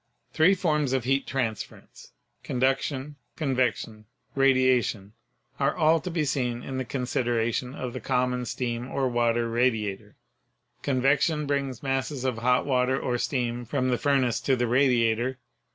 [0.31, 2.11] The three forms of heat transference—
[2.51, 5.13] conduction, con vection, radiation—
[5.59, 10.15] are all to be seen in the consideration of the common steam or water radiator.
[10.81, 15.37] Convection brings masses of hot water or steam from the furnace to the radi ator.